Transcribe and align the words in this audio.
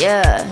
Yeah. 0.00 0.48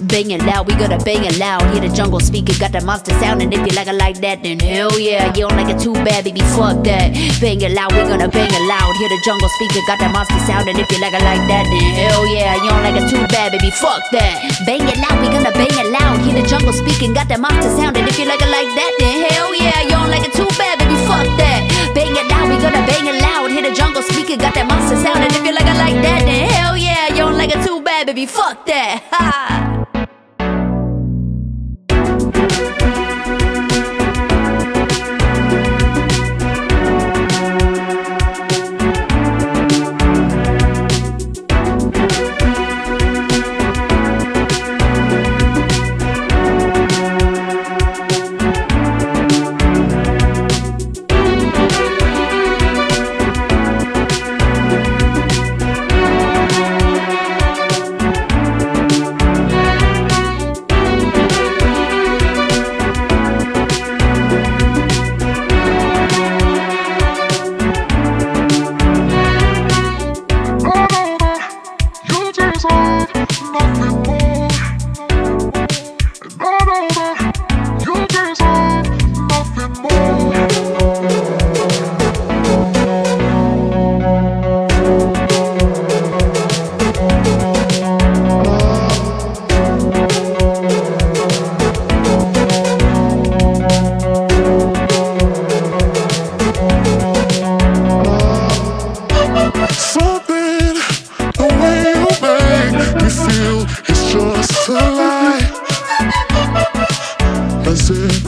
Bang 0.00 0.30
it 0.30 0.42
loud, 0.46 0.68
we 0.68 0.78
gotta 0.78 0.98
bang 1.02 1.26
it 1.26 1.38
loud. 1.38 1.62
Hear 1.74 1.82
the 1.82 1.90
jungle 1.90 2.20
speaker, 2.20 2.54
got 2.58 2.70
the 2.70 2.80
monster 2.80 3.10
sound. 3.18 3.42
And 3.42 3.52
if 3.52 3.58
you 3.66 3.74
like 3.74 3.90
it 3.90 3.98
like 3.98 4.22
that, 4.22 4.42
then 4.46 4.58
hell 4.60 4.94
yeah. 4.98 5.26
You 5.34 5.50
don't 5.50 5.58
like 5.58 5.74
it 5.74 5.82
too 5.82 5.92
bad, 6.06 6.22
baby, 6.22 6.38
fuck 6.54 6.86
that. 6.86 7.10
Bang 7.42 7.58
it 7.62 7.74
loud, 7.74 7.90
we 7.90 8.06
gonna 8.06 8.30
bang 8.30 8.46
it 8.46 8.64
loud. 8.70 8.94
Hear 8.94 9.10
the 9.10 9.18
jungle 9.26 9.50
speaker, 9.58 9.82
got 9.90 9.98
the 9.98 10.08
monster 10.14 10.38
sound. 10.46 10.70
And 10.70 10.78
if 10.78 10.86
you 10.90 11.02
like 11.02 11.14
it 11.14 11.22
like 11.26 11.42
that, 11.50 11.66
then 11.66 11.90
hell 11.98 12.26
yeah. 12.30 12.54
You 12.62 12.70
don't 12.70 12.86
like 12.86 12.94
it 12.94 13.10
too 13.10 13.26
bad, 13.26 13.50
baby, 13.50 13.70
fuck 13.74 14.02
that. 14.14 14.38
Bang 14.66 14.86
it 14.86 14.98
loud, 15.02 15.18
we 15.18 15.34
gonna 15.34 15.50
bang 15.50 15.74
it 15.74 15.88
loud. 15.90 16.22
Hear 16.22 16.34
the 16.38 16.46
jungle 16.46 16.72
speaking, 16.72 17.12
got 17.12 17.26
the 17.26 17.38
monster 17.38 17.70
sound. 17.74 17.98
And 17.98 18.06
if 18.06 18.18
you 18.18 18.26
like 18.26 18.42
it 18.42 18.50
like 18.54 18.70
that, 18.78 18.92
then 19.02 19.34
hell 19.34 19.50
yeah. 19.50 19.82
You 19.82 19.98
don't 19.98 20.10
like 20.14 20.22
it 20.22 20.32
too 20.32 20.48
bad, 20.54 20.78
baby, 20.78 20.94
fuck 21.10 21.26
that. 21.42 21.67
Baby, 28.18 28.26
fuck 28.26 28.67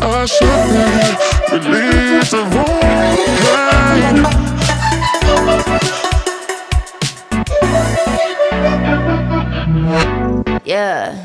I 0.02 0.26
should 0.26 1.62
be 1.62 1.68
relieved 1.68 2.34
of 2.34 2.56
all 2.56 2.80
pain. 2.80 4.16
Yeah. 10.64 11.19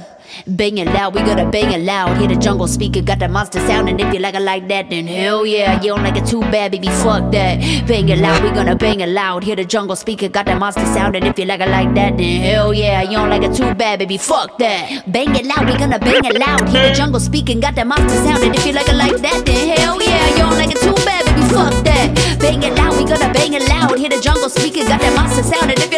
Bang 0.48 0.78
it 0.78 0.86
loud, 0.86 1.16
we 1.16 1.22
gotta 1.22 1.50
bang 1.50 1.72
it 1.72 1.84
loud. 1.84 2.20
Hear 2.20 2.28
the 2.28 2.36
jungle 2.36 2.68
speaker, 2.68 3.02
got 3.02 3.18
the 3.18 3.28
monster 3.28 3.60
sound. 3.66 3.90
And 3.90 4.00
if 4.00 4.14
you 4.14 4.20
like 4.20 4.36
it 4.36 4.44
like 4.44 4.68
that, 4.68 4.92
then 4.92 5.08
hell 5.08 5.44
yeah. 5.44 5.82
You 5.82 5.96
don't 5.96 6.04
like 6.04 6.18
it 6.18 6.28
too 6.28 6.42
bad, 6.42 6.72
baby, 6.72 6.88
fuck 6.88 7.32
that. 7.32 7.88
Bang 7.88 8.10
it 8.10 8.20
loud, 8.20 8.44
we 8.44 8.52
gonna 8.52 8.76
bang 8.76 9.00
it 9.00 9.10
loud. 9.10 9.44
Hear 9.44 9.56
the 9.56 9.66
jungle 9.66 9.96
speaker, 9.96 10.30
got 10.30 10.46
the 10.46 10.54
monster 10.54 10.86
sound. 10.94 11.16
And 11.16 11.26
if 11.26 11.40
you 11.40 11.46
like 11.46 11.62
it 11.62 11.70
like 11.70 11.96
that, 11.96 12.18
then 12.18 12.44
hell 12.44 12.76
yeah. 12.76 13.02
You 13.02 13.18
don't 13.18 13.30
like 13.32 13.42
it 13.42 13.56
too 13.56 13.74
bad, 13.74 13.98
baby, 13.98 14.20
fuck 14.20 14.60
that. 14.60 15.12
Bang 15.12 15.36
it 15.36 15.48
loud, 15.48 15.66
we 15.66 15.80
gonna 15.80 15.98
bang 15.98 16.24
it 16.24 16.38
loud. 16.38 16.70
Hear 16.70 16.90
the 16.90 16.94
jungle 16.94 17.20
speaking, 17.20 17.60
got 17.60 17.74
the 17.74 17.84
monster 17.84 18.14
sound. 18.22 18.44
And 18.44 18.54
if 18.54 18.68
you 18.68 18.74
like 18.74 18.88
it 18.88 18.96
like 18.96 19.18
that, 19.18 19.48
then 19.48 19.80
hell 19.80 20.00
yeah. 20.00 20.30
You 20.30 20.38
don't 20.46 20.60
like 20.60 20.70
it 20.70 20.80
too 20.80 20.94
bad, 21.04 21.26
baby, 21.26 21.42
fuck 21.50 21.74
that. 21.86 22.38
Bang 22.40 22.62
it 22.62 22.76
loud, 22.78 22.96
we 22.98 23.06
gonna 23.06 23.34
bang 23.34 23.54
it 23.54 23.68
loud. 23.68 23.98
Hear 23.98 24.10
the 24.10 24.22
jungle 24.22 24.50
speaker, 24.50 24.86
got 24.86 25.02
that 25.02 25.16
monster 25.16 25.42
sound. 25.42 25.72
And 25.72 25.80
if 25.80 25.92
you 25.92 25.96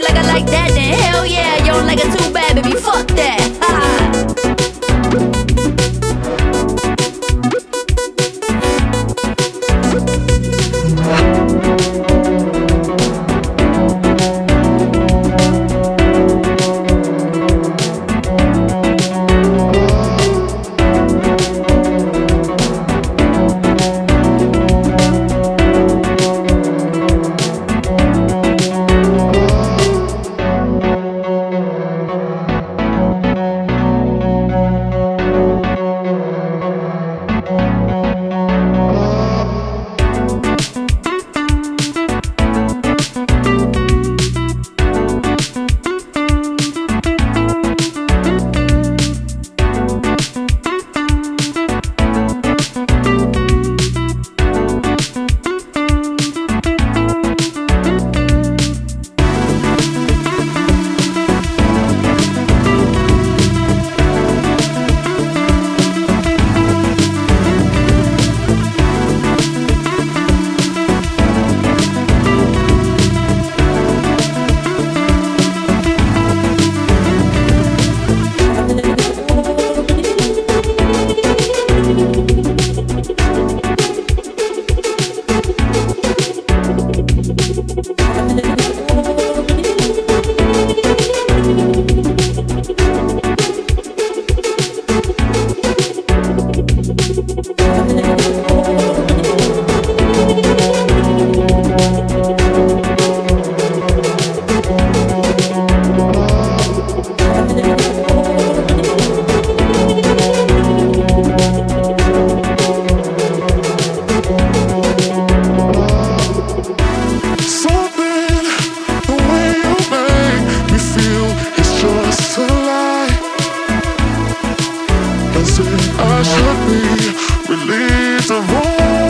Should 126.24 126.60
be. 126.68 127.14
We 127.48 127.56
leave 127.66 128.28
the 128.28 128.42
room. 128.42 129.07